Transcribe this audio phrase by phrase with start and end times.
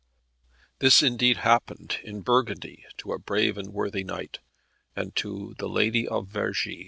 [0.79, 4.39] This indeed happened in Burgundy to a brave and worthy knight,
[4.95, 6.79] and to the Lady of Vergi.